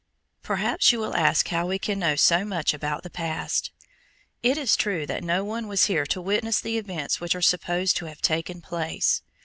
[0.41, 3.69] Perhaps you will ask how we can know so much about the past.
[4.41, 7.97] It is true that no one was here to witness the events which are supposed
[7.97, 9.21] to have taken place.